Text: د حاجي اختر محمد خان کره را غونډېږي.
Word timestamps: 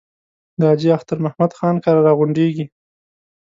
د 0.59 0.61
حاجي 0.69 0.89
اختر 0.97 1.17
محمد 1.25 1.51
خان 1.57 1.75
کره 1.83 2.01
را 2.07 2.13
غونډېږي. 2.19 2.65